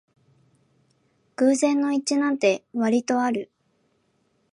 [1.37, 3.51] 偶然の一致なんてわりとある